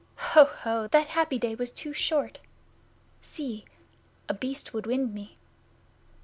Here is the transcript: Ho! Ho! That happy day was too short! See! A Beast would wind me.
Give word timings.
Ho! 0.17 0.45
Ho! 0.45 0.87
That 0.87 1.09
happy 1.09 1.37
day 1.37 1.53
was 1.53 1.71
too 1.71 1.93
short! 1.93 2.39
See! 3.21 3.65
A 4.27 4.33
Beast 4.33 4.73
would 4.73 4.87
wind 4.87 5.13
me. 5.13 5.37